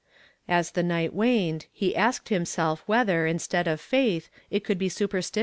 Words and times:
As 0.49 0.71
the 0.71 0.81
night 0.81 1.13
waned, 1.13 1.67
he 1.71 1.95
asked 1.95 2.29
himself 2.29 2.81
whether, 2.87 3.27
instead 3.27 3.67
of 3.67 3.79
faith, 3.79 4.31
it 4.49 4.63
could 4.63 4.79
1)(! 4.79 4.85
su[)i'rstiti()n. 4.87 5.39